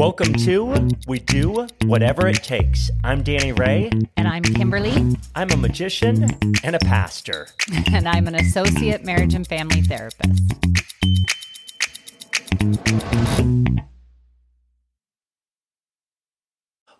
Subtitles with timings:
[0.00, 2.90] Welcome to We Do Whatever It Takes.
[3.04, 3.90] I'm Danny Ray.
[4.16, 5.14] And I'm Kimberly.
[5.34, 6.26] I'm a magician
[6.64, 7.48] and a pastor.
[7.92, 10.40] And I'm an associate marriage and family therapist.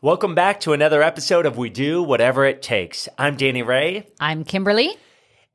[0.02, 3.08] Welcome back to another episode of We Do Whatever It Takes.
[3.16, 4.08] I'm Danny Ray.
[4.20, 4.94] I'm Kimberly.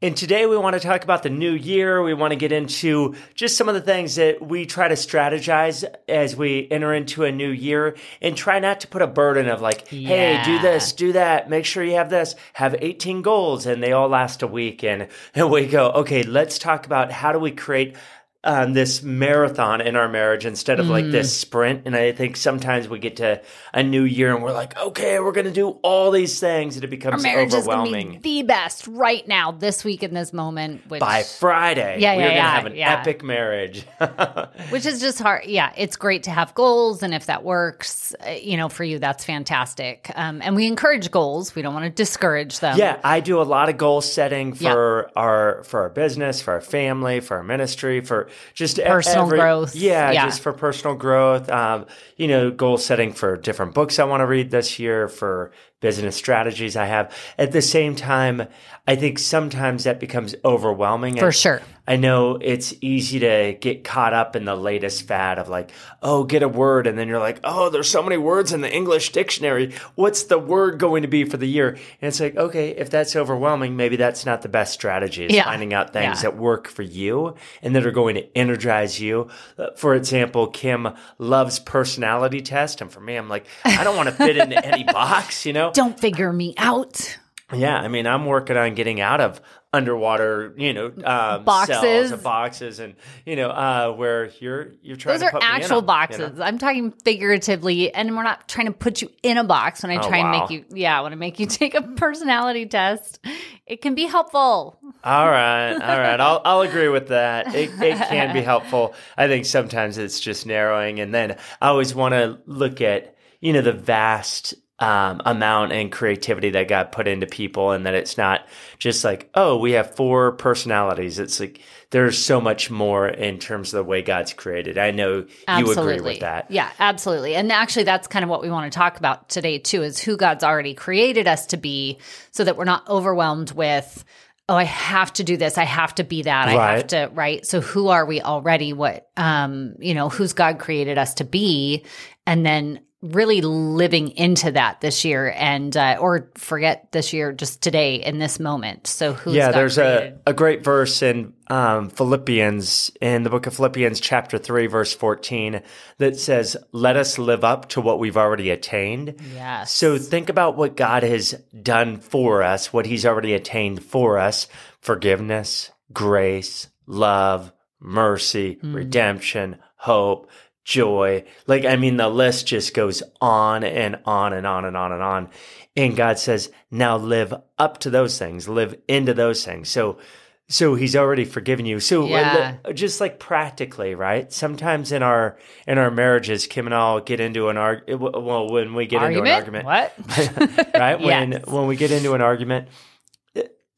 [0.06, 2.04] And today we want to talk about the new year.
[2.04, 5.84] We want to get into just some of the things that we try to strategize
[6.08, 9.62] as we enter into a new year and try not to put a burden of
[9.62, 13.82] like, hey, do this, do that, make sure you have this, have 18 goals and
[13.82, 14.84] they all last a week.
[14.84, 17.96] And, and we go, okay, let's talk about how do we create
[18.46, 21.12] um, this marathon in our marriage instead of like Mm.
[21.12, 21.82] this sprint.
[21.86, 23.42] And I think sometimes we get to
[23.74, 26.84] a new year and we're like, okay, we're going to do all these things and
[26.84, 30.82] it Our becomes overwhelming to be the best right now, this week, in this moment.
[30.88, 31.98] Which, by Friday.
[32.00, 33.00] Yeah, we're yeah, gonna yeah, have an yeah.
[33.00, 33.86] epic marriage.
[34.70, 35.46] which is just hard.
[35.46, 39.00] Yeah, it's great to have goals, and if that works, uh, you know, for you,
[39.00, 40.12] that's fantastic.
[40.16, 41.56] Um, and we encourage goals.
[41.56, 42.78] We don't want to discourage them.
[42.78, 46.62] yeah, I do a lot of goal setting for our for our business, for our
[46.62, 49.76] family, for our ministry, for just Personal growth.
[49.76, 50.26] Yeah, Yeah.
[50.26, 51.50] just for personal growth.
[51.50, 51.86] Um,
[52.18, 56.16] you know, goal setting for different books I want to read this year, for business
[56.16, 57.12] strategies I have.
[57.38, 58.48] At the same time,
[58.88, 61.18] I think sometimes that becomes overwhelming.
[61.18, 61.62] for sure.
[61.88, 65.70] I know it's easy to get caught up in the latest fad of like,
[66.02, 66.88] oh, get a word.
[66.88, 69.72] And then you're like, oh, there's so many words in the English dictionary.
[69.94, 71.70] What's the word going to be for the year?
[71.70, 75.28] And it's like, okay, if that's overwhelming, maybe that's not the best strategy.
[75.30, 75.44] Yeah.
[75.44, 76.32] finding out things Yeah.
[76.32, 79.28] that work for you and that are going to energize you.
[79.60, 80.88] Uh, For example, Kim
[81.20, 82.82] loves personality test.
[82.82, 85.65] And for me, I'm like, I don't want to fit into any box, you know?
[85.74, 87.18] Don't figure me out.
[87.54, 89.40] Yeah, I mean, I'm working on getting out of
[89.72, 91.80] underwater, you know, um, Boxes.
[91.80, 95.20] cells and boxes, and you know, uh, where you're you're trying.
[95.20, 96.20] Those to are put me in actual boxes.
[96.32, 96.44] you know?
[96.44, 99.84] I'm talking figuratively, and we're not trying to put you in a box.
[99.84, 102.66] When I Oh, try and make you, yeah, when I make you take a personality
[102.66, 103.20] test,
[103.68, 104.80] it can be helpful.
[105.04, 107.54] All right, all right, I'll I'll agree with that.
[107.54, 108.96] It it can be helpful.
[109.18, 113.54] I think sometimes it's just narrowing, and then I always want to look at you
[113.54, 114.56] know the vast.
[114.78, 118.46] Um, amount and creativity that got put into people, and that it's not
[118.78, 121.18] just like, oh, we have four personalities.
[121.18, 124.78] It's like there's so much more in terms of the way God's created.
[124.78, 125.28] I know
[125.58, 126.52] you agree with that.
[126.52, 127.36] Yeah, absolutely.
[127.36, 130.18] And actually, that's kind of what we want to talk about today, too, is who
[130.18, 131.98] God's already created us to be
[132.32, 134.04] so that we're not overwhelmed with,
[134.50, 135.58] oh, I have to do this.
[135.58, 136.50] I have to be that.
[136.50, 137.46] I have to, right?
[137.46, 138.74] So who are we already?
[138.74, 141.86] What, um, you know, who's God created us to be?
[142.28, 142.82] And then
[143.14, 148.20] really living into that this year and, uh, or forget this year, just today in
[148.20, 148.88] this moment.
[148.88, 150.20] So who's yeah, there's created?
[150.26, 154.94] a, a great verse in um, Philippians, in the book of Philippians, chapter 3, verse
[154.96, 155.62] 14,
[156.00, 159.16] that says, Let us live up to what we've already attained.
[159.34, 159.72] Yes.
[159.72, 164.48] So think about what God has done for us, what He's already attained for us
[164.82, 168.74] forgiveness, grace, love, mercy, Mm.
[168.76, 170.30] redemption, hope,
[170.66, 171.24] joy.
[171.48, 175.02] Like, I mean, the list just goes on and on and on and on and
[175.02, 175.30] on.
[175.78, 179.70] And God says, now live up to those things, live into those things.
[179.70, 180.00] So,
[180.48, 181.80] so he's already forgiven you.
[181.80, 182.58] So uh, Yeah.
[182.74, 184.32] just like practically, right?
[184.32, 185.38] Sometimes in our
[185.68, 188.02] in our marriages, Kim and I'll get into an argument.
[188.24, 189.94] Well, when we get into an argument, What?
[190.76, 191.00] right?
[191.00, 191.46] When Yes.
[191.48, 192.68] when we get into an argument,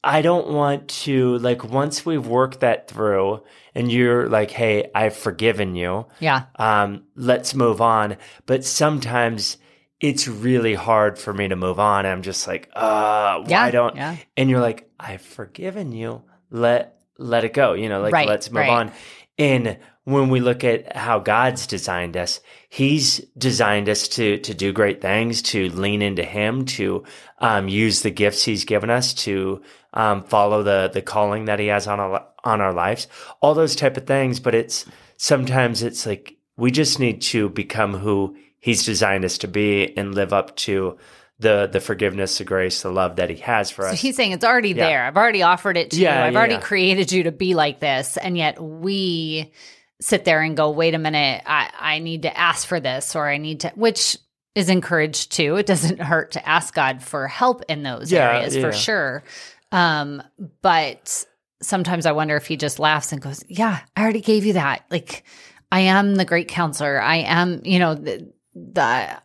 [0.04, 3.42] I don't want to like once we've worked that through,
[3.78, 6.06] and you're like, "Hey, I've forgiven you.
[6.20, 6.46] yeah.
[6.56, 8.16] Um, let's move on."
[8.46, 9.56] But sometimes
[10.00, 12.04] it's really hard for me to move on.
[12.06, 14.16] I'm just like, "Uh, why Yeah, don't?" yeah.
[14.36, 16.22] And you're like, "I've forgiven you.
[16.50, 18.70] Let let it go." You know, like Right, let's move right.
[18.70, 18.92] on.
[19.38, 24.72] And when we look at how God's designed us, He's designed us to to do
[24.72, 27.04] great things, to lean into Him, to
[27.38, 29.62] um, use the gifts He's given us, to
[29.94, 33.06] um, follow the the calling that He has on our on our lives,
[33.40, 34.40] all those type of things.
[34.40, 34.86] But it's
[35.18, 40.14] sometimes it's like we just need to become who He's designed us to be and
[40.14, 40.98] live up to
[41.40, 44.00] the the forgiveness, the grace, the love that He has for So us.
[44.00, 44.86] he's saying it's already Yeah.
[44.86, 45.04] there.
[45.04, 46.26] I've already offered it to Yeah, you.
[46.26, 48.16] I've yeah, already created you to be like this.
[48.16, 49.52] And yet we
[50.00, 53.28] sit there and go, wait a minute, I, I need to ask for this or
[53.28, 54.16] I need to, which
[54.54, 55.56] is encouraged too.
[55.56, 59.22] It doesn't hurt to ask God for help in those areas for sure.
[59.70, 60.22] Um,
[60.62, 61.24] but
[61.62, 64.84] sometimes I wonder if he just laughs and goes, yeah, I already gave you that.
[64.90, 65.24] Like,
[65.70, 67.00] I am the great counselor.
[67.00, 69.20] I am, you know, the, the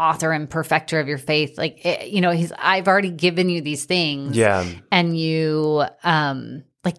[0.00, 1.58] author and perfecter of your faith.
[1.58, 6.64] Like, it, you know, he's, I've already given you these things yeah, and you, um,
[6.84, 6.96] like,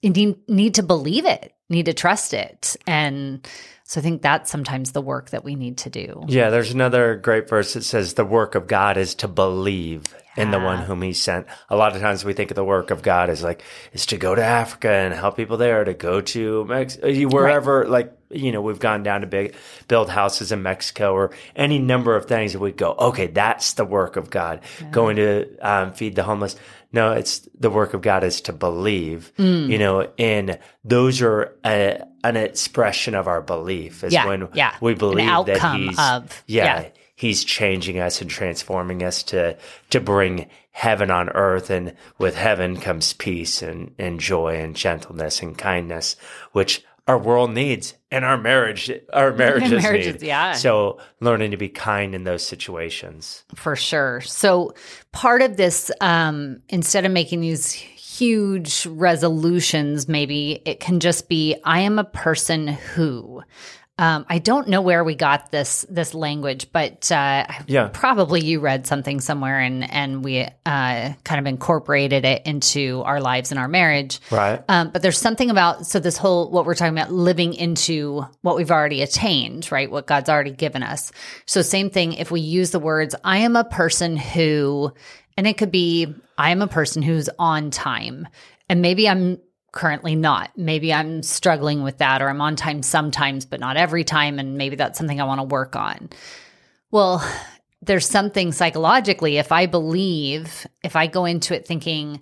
[0.00, 1.52] you need, need to believe it.
[1.68, 2.76] need to trust it.
[2.86, 3.46] And
[3.84, 6.24] so I think that's sometimes the work that we need to do.
[6.28, 10.04] Yeah, there's another great verse that says the work of God is to believe
[10.38, 11.46] in the one whom he sent.
[11.68, 13.62] A lot of times we think of the work of God as like
[13.92, 18.14] is to go to Africa and help people there, to go to Mex- wherever like
[18.30, 19.54] you know, we've gone down to big
[19.88, 23.86] build houses in Mexico or any number of things that we go, okay, that's the
[23.86, 24.60] work of God.
[24.90, 26.54] Going to um, feed the homeless.
[26.92, 29.68] No, it's the work of God is to believe, Mm.
[29.70, 34.74] you know, and those are a, an expression of our belief is Yeah, when yeah.
[34.82, 36.88] we believe that he's, of- yeah, yeah.
[37.18, 39.56] He's changing us and transforming us to
[39.90, 45.42] to bring heaven on earth and with heaven comes peace and, and joy and gentleness
[45.42, 46.14] and kindness
[46.52, 50.28] which our world needs and our marriage our marriages, marriages, need.
[50.28, 50.52] yeah.
[50.52, 54.20] so learning to be kind in those situations For sure.
[54.20, 54.74] So
[55.10, 61.56] part of this, um, instead of making these huge resolutions, maybe it can just be
[61.64, 63.42] I am a person who.
[63.98, 67.90] Um, I don't know where we got this this language, but uh, Yeah.
[67.92, 73.20] probably you read something somewhere, and and we uh, kind of incorporated it into our
[73.20, 74.20] lives and our marriage.
[74.30, 78.24] right Um, but there's something about so this whole what we're talking about living into
[78.42, 79.90] what we've already attained, right?
[79.90, 81.10] What God's already given us.
[81.46, 84.92] So same thing if we use the words I am a person who
[85.36, 88.28] and it could be I am a person who's on time.
[88.68, 89.38] And maybe I'm
[89.72, 90.50] currently not.
[90.56, 94.56] Maybe I'm struggling with that or I'm on time sometimes but not every time and
[94.56, 96.10] maybe that's something I want to work on.
[96.90, 97.22] Well,
[97.82, 102.20] there's something psychologically if I believe, if I go into it thinking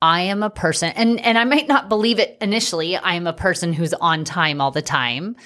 [0.00, 2.96] I am a person and and I might not believe it initially.
[2.96, 5.36] I am a person who's on time all the time.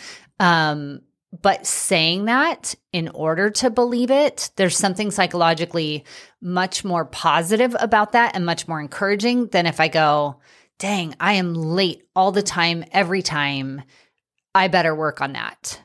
[0.41, 1.03] Um
[1.43, 6.05] but saying that in order to believe it, there's something psychologically
[6.41, 10.41] much more positive about that and much more encouraging than if I go,
[10.79, 13.83] dang, I am late all the time, every time.
[14.55, 15.81] I better work on that.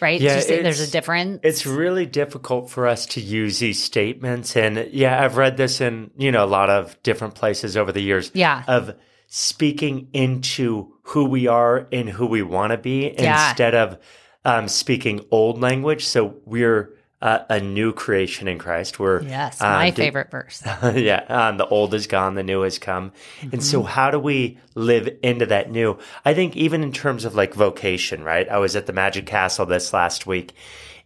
[0.00, 0.20] Right?
[0.20, 1.40] Yeah, Do you see there's a difference?
[1.42, 6.10] it's really difficult for us to use these statements and yeah i've read this in
[6.18, 8.62] you know a lot of different places over the years Yeah.
[8.68, 8.94] of
[9.28, 13.48] speaking into who we are and who we want to be Yeah.
[13.48, 13.98] instead of
[14.44, 16.94] um, speaking old language so we're
[17.26, 20.62] uh, a new creation in christ we're yes, um, my di- favorite verse.
[20.94, 23.12] yeah, um, the old is gone, the new has come.
[23.52, 23.88] And so, Mm-hmm.
[23.88, 25.98] how do we live into that new?
[26.24, 28.48] I think, even in terms of like vocation, right?
[28.48, 30.54] I was at the Magic Castle this last week,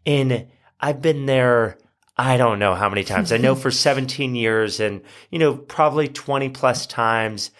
[0.05, 0.47] and
[0.81, 1.79] I've been there.
[2.17, 3.33] I don't know how many times.
[3.33, 5.01] I know for 17 years, and
[5.31, 7.51] you know, probably 20 plus times.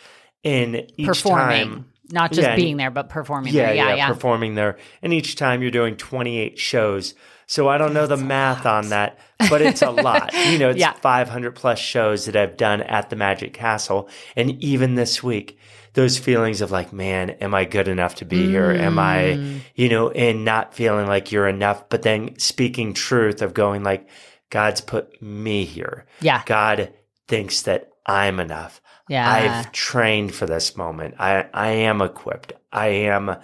[0.43, 3.75] In each performing, time, not just Yeah, being there, but performing yeah, there.
[3.75, 4.09] Yeah, yeah, yeah.
[4.09, 4.79] performing there.
[5.03, 7.15] And each time you're doing 28 shows.
[7.51, 9.19] So I don't know the math on that,
[9.51, 10.33] but it's a lot.
[10.33, 10.93] You know, it's Yeah.
[10.93, 14.09] 500 plus shows that I've done at the Magic Castle.
[14.37, 15.59] And even this week,
[15.95, 18.71] those feelings of like, man, am I good enough to be here?
[18.71, 18.99] Am Mm.
[19.01, 23.83] I, you know, and not feeling like you're enough, but then speaking truth of going
[23.83, 24.09] like,
[24.51, 26.07] God's put me here.
[26.21, 26.43] Yeah.
[26.47, 26.93] God
[27.27, 28.81] thinks that I'm enough.
[29.09, 29.29] Yeah.
[29.29, 31.17] I've trained for this moment.
[31.19, 32.53] I, I am equipped.
[32.73, 33.35] I am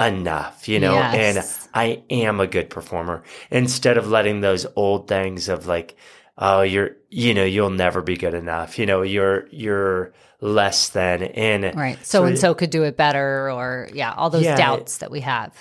[0.00, 1.68] enough, you know, Yes.
[1.68, 5.96] and I am a good performer instead of letting those old things of like,
[6.38, 8.78] oh, you're, you know, you'll never be good enough.
[8.78, 12.04] You know, you're, you're less than and Right.
[12.04, 14.56] So and so could do it better or yeah, all those Yeah.
[14.56, 15.54] doubts that we have.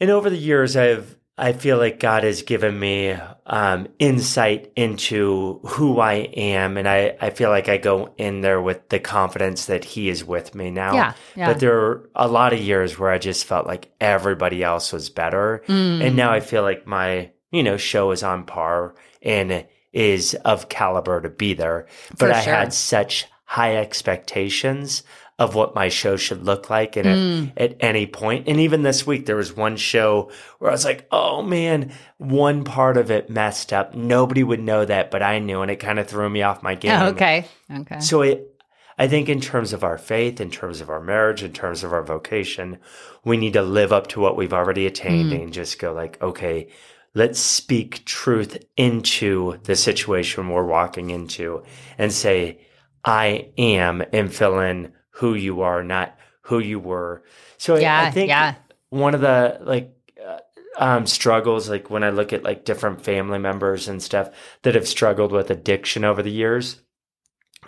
[0.00, 3.14] And over the years, I've I feel like God has given me
[3.44, 8.60] um, insight into who I am, and I, I feel like I go in there
[8.62, 10.94] with the confidence that He is with me now.
[10.94, 11.52] Yeah, yeah.
[11.52, 15.10] But there are a lot of years where I just felt like everybody else was
[15.10, 16.06] better, Mm.
[16.06, 20.68] and now I feel like my you know show is on par and is of
[20.70, 21.86] caliber to be there.
[22.10, 22.54] But For I sure.
[22.54, 25.02] had such high expectations
[25.38, 27.52] of what my show should look like and Mm.
[27.58, 30.84] at, at any point and even this week there was one show where i was
[30.86, 35.38] like oh man one part of it messed up nobody would know that but i
[35.38, 37.44] knew and it kind of threw me off my game Oh, okay.
[37.70, 38.00] Okay.
[38.00, 38.50] so it
[38.98, 41.92] i think in terms of our faith in terms of our marriage in terms of
[41.92, 42.78] our vocation
[43.22, 45.42] we need to live up to what we've already attained Mm.
[45.42, 46.68] and just go like okay
[47.14, 51.62] let's speak truth into the situation we're walking into
[51.98, 52.60] and say
[53.04, 57.22] i am and fill in who you are not who you were
[57.58, 58.54] so I- I, think yeah.
[58.90, 59.92] one of the like
[60.26, 60.38] uh,
[60.78, 64.30] um, struggles like when i look at like different family members and stuff
[64.62, 66.80] that have struggled with addiction over the years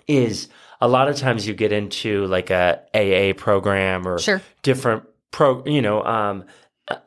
[0.07, 0.49] is
[0.81, 4.41] a lot of times you get into like a AA program or Sure.
[4.63, 6.45] different pro, you know, um,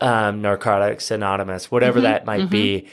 [0.02, 2.88] um, Narcotics Anonymous, whatever Mhm, that might be,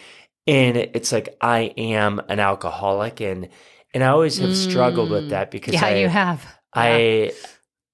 [0.47, 3.49] and it's like I am an alcoholic, and
[3.93, 5.31] and I always have struggled with Mm.
[5.31, 6.58] that because yeah, I you have.
[6.75, 7.33] I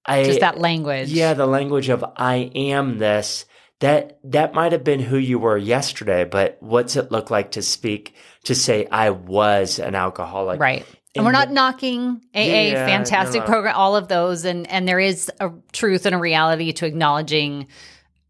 [0.06, 1.08] I Just that language.
[1.08, 3.46] yeah, the language of I am this.
[3.80, 7.62] That that might have been who you were yesterday, but what's it look like to
[7.62, 8.14] speak
[8.44, 10.60] to say I was an alcoholic?
[10.60, 10.86] Right.
[10.86, 13.52] And And we're not the- knocking AA, Yeah, fantastic no, no.
[13.52, 17.66] program, all of those, and and there is a truth and a reality to acknowledging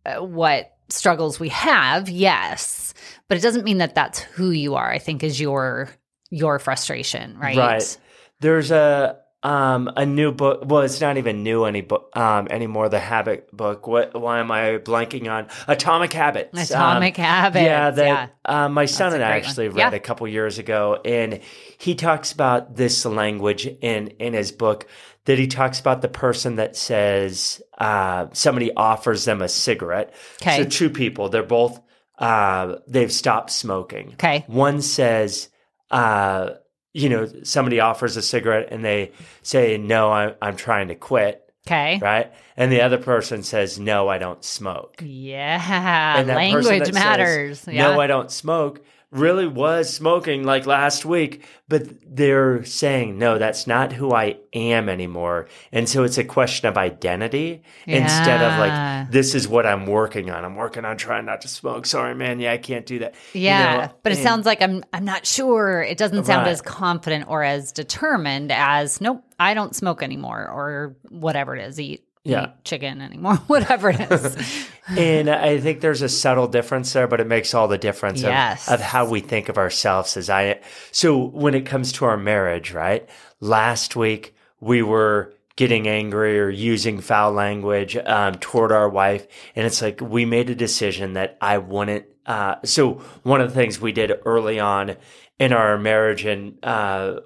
[0.07, 2.93] uh, what struggles we have, yes,
[3.29, 4.91] but it doesn't mean that that's who you are.
[4.91, 5.89] I think is your
[6.31, 7.57] your frustration, right?
[7.57, 7.99] Right.
[8.41, 10.63] There's a um a new book.
[10.65, 12.89] Well, it's not even new any book um anymore.
[12.89, 13.87] The Habit book.
[13.87, 14.19] What?
[14.21, 16.73] Why am I blanking on Atomic Habits?
[16.73, 17.63] Um, Atomic habits.
[17.63, 18.27] Yeah, that yeah.
[18.65, 19.49] Uh, my son That's and I great one.
[19.49, 19.95] actually read Yeah.
[19.95, 21.41] a couple years ago, and
[21.79, 24.87] he talks about this language in in his book.
[25.27, 30.13] That he talks about the person that says uh, somebody offers them a cigarette.
[30.43, 30.59] Okay.
[30.59, 31.81] So two people, they're both
[32.19, 34.09] uh, they've stopped smoking.
[34.15, 34.45] Okay.
[34.49, 35.49] One says,
[35.91, 36.51] uh,
[36.95, 41.41] you know, somebody offers a cigarette and they say, "No, I'm I'm trying to quit."
[41.67, 41.99] Okay.
[42.01, 46.25] Right, and the other person says, "No, I don't smoke." Yeah.
[46.27, 47.67] Language says, matters.
[47.67, 47.89] yeah.
[47.89, 48.85] No, I don't smoke.
[49.15, 54.89] Really was smoking like last week, but they're saying, no, that's not who I am
[54.89, 55.47] anymore.
[55.71, 60.31] And so it's a question of identity instead of like, this is what I'm working
[60.31, 60.45] on.
[60.45, 61.87] I'm working on trying not to smoke.
[61.87, 62.41] Sorry, man.
[62.41, 63.15] Yeah, I can't do that.
[63.33, 65.81] You Yeah, know, but it and- sounds like I'm I'm not sure.
[65.81, 66.51] It doesn't sound Right.
[66.53, 71.79] as confident or as determined as nope, I don't smoke anymore or whatever it is,
[71.79, 72.53] eat, Yeah.
[72.65, 74.69] chicken anymore, whatever it is.
[74.89, 78.31] and I think there's a subtle difference there, but it makes all the difference of-
[78.31, 78.69] Yes.
[78.71, 80.61] of, how we think of ourselves as I.
[80.91, 83.09] So when it comes to our marriage, right?
[83.41, 89.67] Last week we were getting angry or using foul language um, toward our wife, and
[89.67, 92.07] it's like we made a decision that I wouldn't.
[92.27, 94.97] Uh, so one of the things we did early on
[95.39, 97.21] in our marriage, and uh,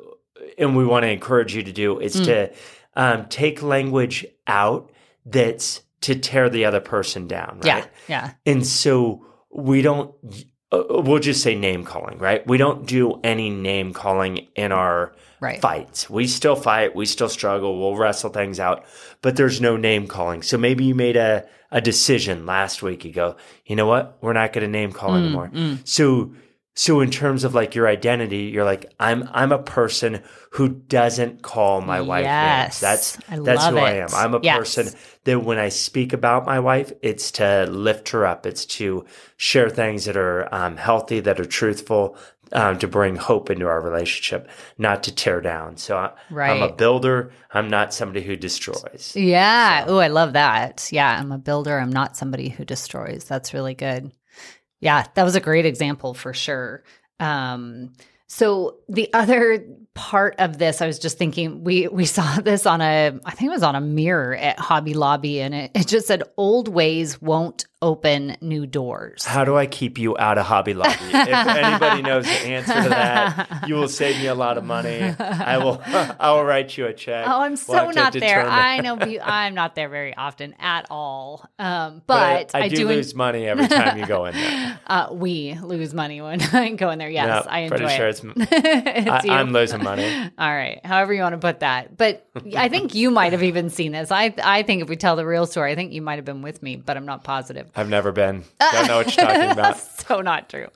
[0.59, 2.53] and we want to encourage you to do is to
[2.99, 4.91] um, take language out
[5.25, 7.85] that's to tear the other person down, right?
[7.85, 8.31] yeah, yeah.
[8.45, 10.15] And so we don't,
[10.71, 12.47] uh, we'll just say name calling, right?
[12.47, 15.61] We don't do any name calling in our Right.
[15.61, 16.11] fights.
[16.11, 18.85] We still fight, we still struggle, we'll wrestle things out,
[19.23, 20.43] but there's no name calling.
[20.43, 23.05] So maybe you made a, a decision last week.
[23.05, 24.19] You go, you know what?
[24.21, 25.53] We're not going to name Mm, call anymore.
[25.85, 26.33] So,
[26.79, 31.43] so in terms of like your identity, you're like, I'm, I'm a person who doesn't
[31.43, 32.27] call my wife names.
[32.27, 32.81] Yes.
[32.81, 34.09] That's, I that's love who I am.
[34.15, 34.57] I'm a Yes.
[34.57, 34.89] person
[35.25, 38.47] that when I speak about my wife, it's to lift her up.
[38.47, 39.05] It's to
[39.37, 42.17] share things that are um, healthy, that are truthful,
[42.53, 45.79] um, to bring hope into our relationship, not to tear down.
[45.79, 46.13] So I,
[46.53, 47.33] I'm a builder.
[47.53, 49.15] I'm not somebody who destroys.
[49.17, 49.85] Yeah.
[49.89, 50.89] Oh, I love that.
[50.93, 51.77] Yeah, I'm a builder.
[51.77, 53.25] I'm not somebody who destroys.
[53.25, 54.13] That's really good.
[54.81, 56.85] Yeah, that was a great example for sure.
[57.19, 57.93] Um,
[58.29, 62.81] so the other part of this, I was just thinking, we we saw this on
[62.81, 66.07] a, I think it was on a mirror at Hobby Lobby, and it, it just
[66.07, 70.75] said, "Old ways won't open new doors." How do I keep you out of Hobby
[70.75, 70.95] Lobby?
[71.01, 75.15] if anybody knows the answer to that, you will save me a lot of money.
[75.19, 75.81] I will.
[76.21, 77.27] I will write you a check.
[77.29, 78.47] Oh, I'm We'll so not there.
[78.47, 81.45] I know I'm not there very often at all.
[81.59, 84.81] Um, but, I, I, do, do lose money every time you go in there.
[84.89, 87.11] Uh, we lose money when I go in there.
[87.11, 88.11] Yes, I enjoy pretty sure it.
[88.11, 88.23] it's.
[88.25, 89.39] It's I.
[89.39, 90.31] I'm losing money.
[90.39, 91.97] All right, however you want to put that.
[91.97, 94.11] But I think you might have even seen this.
[94.11, 96.41] I I think if we tell the real story, I think you might have been
[96.41, 97.68] with me, but I'm not positive.
[97.75, 98.45] I've never been.
[98.61, 99.79] Don't know what you're talking about.
[100.09, 100.69] so not true.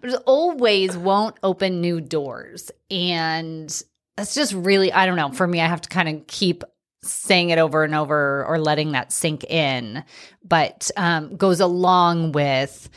[0.00, 2.70] but old ways won't open new doors.
[2.90, 3.68] And
[4.16, 5.30] that's just really, I don't know.
[5.30, 6.64] For me, I have to kind of keep
[7.02, 10.04] saying it over and over or letting that sink in.
[10.44, 12.88] But um, goes along with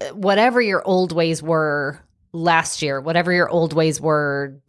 [0.00, 2.00] uh, whatever your old ways were
[2.32, 4.60] last year, whatever your old ways were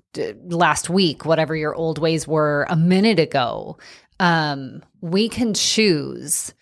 [0.45, 3.77] last week, whatever your old ways were a minute ago.
[4.19, 6.53] Um, we can choose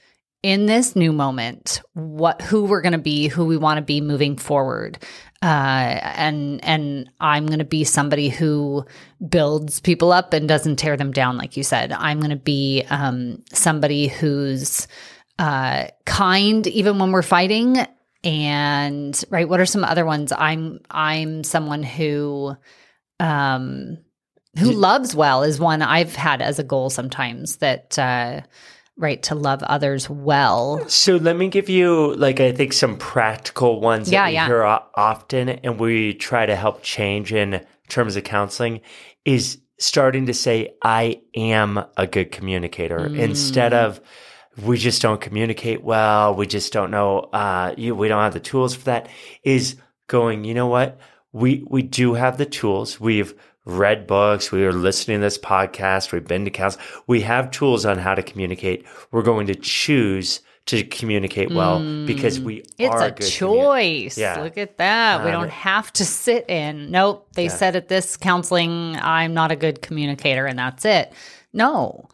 [0.46, 4.00] in this new moment what who we're going to be who we want to be
[4.00, 5.00] moving forward.
[5.42, 8.86] Uh, and and i'm going to be somebody who
[9.28, 11.92] builds people up and doesn't tear them down like you said.
[11.92, 14.88] I'm going to be um, somebody who's
[15.40, 17.78] uh, kind even when we're fighting.
[18.24, 20.32] And right what are some other ones?
[20.32, 22.56] I'm i'm someone who
[23.20, 23.98] um
[24.60, 28.42] who loves well is one i've had as a goal sometimes that uh
[28.98, 33.82] right to love others well So let me give you, like, I think some practical
[33.82, 34.46] ones Yeah, that we yeah.
[34.48, 34.64] hear
[34.96, 38.82] often, and we try to help change in terms of counseling.
[39.26, 43.20] Is starting to say, "I am a good communicator," Mm.
[43.20, 44.00] instead of
[44.62, 46.34] "We just don't communicate well.
[46.34, 47.20] We just don't know.
[47.34, 49.10] Uh, you, we don't have the tools for that."
[49.44, 49.76] Is
[50.08, 50.98] going, you know what?
[51.34, 53.00] We we do have the tools.
[53.02, 53.34] We've
[53.66, 56.86] read books, we are listening to this podcast, we've been to counseling.
[57.08, 58.86] We have tools on how to communicate.
[59.12, 64.18] We're going to choose to communicate well because we It's are a choice.
[64.18, 64.42] Yeah.
[64.42, 65.24] Look at that.
[65.24, 66.90] we Um, don't have to sit in.
[66.90, 67.28] Nope.
[67.34, 71.14] They said at this counseling, I'm not a good communicator and that's it.
[71.54, 72.08] No.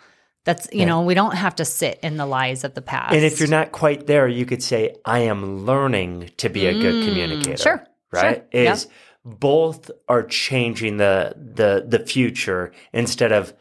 [0.43, 3.13] That's, you know, we don't have to sit in the lies of the past.
[3.13, 6.73] And if you're not quite there, you could say, I am learning to be a
[6.73, 7.53] good communicator.
[7.57, 8.43] Mm, sure, Right?
[8.51, 8.75] sure, yeah.
[9.23, 13.53] Both are changing the the the future instead of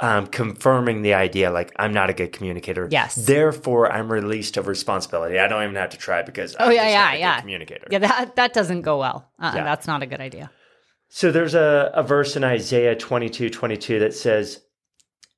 [0.00, 2.88] um, confirming the idea like I'm not a good communicator.
[2.90, 3.14] Yes.
[3.14, 5.38] Therefore, I'm released of responsibility.
[5.38, 7.40] I don't even have to try because Oh, I'm yeah, yeah, not a yeah.
[7.40, 7.86] communicator.
[7.90, 9.30] yeah, that, that doesn't go well.
[9.38, 9.64] Uh-uh, Yeah.
[9.64, 10.50] That's not a good idea.
[11.08, 14.62] So there's a, a verse in Isaiah 22, 22 that says,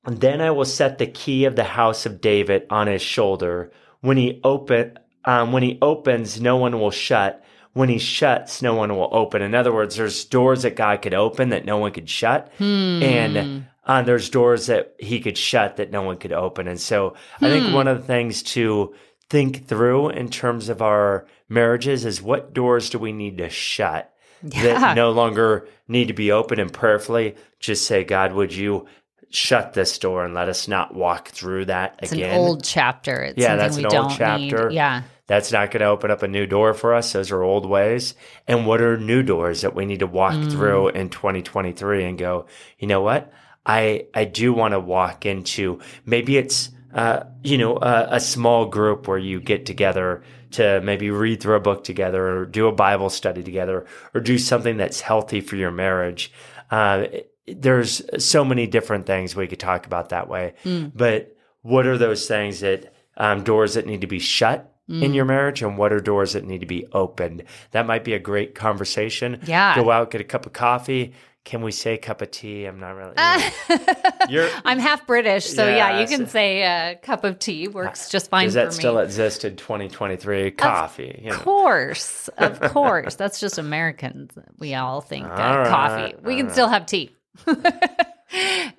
[0.07, 3.71] Then I will set the key of the house of David on his shoulder.
[3.99, 7.43] When he open, um, when he opens, no one will shut.
[7.75, 9.41] When he shuts, no one will open.
[9.43, 13.03] In other words, there's doors that God could open that no one could shut, Hmm.
[13.03, 16.67] and uh, there's doors that He could shut that no one could open.
[16.67, 18.95] And so, I think one of the things to
[19.29, 24.11] think through in terms of our marriages is what doors do we need to shut
[24.41, 24.79] Yeah.
[24.79, 28.85] that no longer need to be open and prayerfully just say, God, would you
[29.31, 32.29] shut this door and let us not walk through that It's again?
[32.31, 33.21] an old chapter.
[33.23, 34.69] It's Yeah, that's an old chapter.
[34.69, 34.75] need.
[34.75, 35.01] Yeah.
[35.27, 37.13] That's not going to open up a new door for us.
[37.13, 38.13] Those are old ways.
[38.47, 40.51] And what are new doors that we need to walk Mm.
[40.51, 42.45] through in 2023 and go,
[42.77, 43.31] you know what?
[43.65, 48.65] I, I do want to walk into maybe it's, uh, you know, a, a small
[48.67, 52.71] group where you get together to maybe read through a book together or do a
[52.71, 56.31] Bible study together or do something that's healthy for your marriage.
[56.69, 57.05] Uh,
[57.47, 60.53] there's so many different things we could talk about that way.
[60.63, 60.91] Mm.
[60.95, 65.15] But what are those things that um, doors that need to be shut in Mm.
[65.15, 67.43] your marriage and what are doors that need to be opened?
[67.71, 69.39] That might be a great conversation.
[69.45, 69.75] Yeah.
[69.75, 71.13] Go out, get a cup of coffee.
[71.43, 72.65] Can we say cup of tea?
[72.65, 73.13] I'm not really.
[74.29, 77.67] You're, I'm half British, so yeah, Yeah, you can so- say a cup of tea
[77.67, 80.49] works just fine does that still exist in 2023?
[80.51, 81.19] Coffee.
[81.23, 81.35] you know.
[81.35, 83.13] Of course, of course.
[83.15, 84.31] That's just Americans.
[84.57, 86.15] We all think uh, All right, coffee.
[86.23, 86.51] We can right.
[86.53, 87.15] still have tea.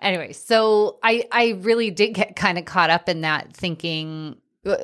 [0.00, 4.76] anyway, so I I really did get kind of caught up in that thinking uh,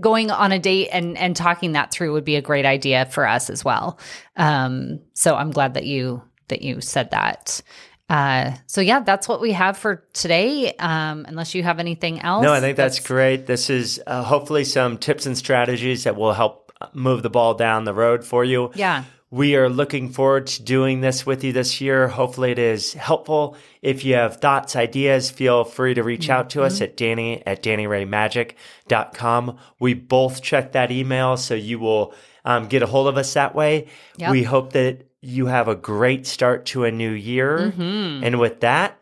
[0.00, 3.26] going on a date and and talking that through would be a great idea for
[3.26, 3.98] us as well.
[4.36, 7.62] Um so I'm glad that you that you said that.
[8.10, 10.74] Uh so yeah, that's what we have for today.
[10.74, 12.42] Um unless you have anything else.
[12.42, 13.46] No, I think that's, great.
[13.46, 17.84] This is uh, hopefully some tips and strategies that will help move the ball down
[17.84, 18.70] the road for you.
[18.74, 19.04] Yeah.
[19.30, 22.08] We are looking forward to doing this with you this year.
[22.08, 23.56] Hopefully, it is helpful.
[23.82, 26.66] If you have thoughts, ideas, feel free to reach out to Mm-hmm.
[26.66, 29.58] us at Danny at DannyRayMagic.com.
[29.80, 32.14] We both check that email, so you will
[32.44, 33.88] um, get a hold of us that way.
[34.16, 34.30] Yep.
[34.30, 37.72] We hope that you have a great start to a new year.
[37.76, 38.24] Mhm.
[38.24, 38.94] And with that,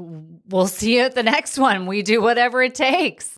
[0.00, 1.86] We'll see you at the next one.
[1.86, 3.37] We do whatever it takes.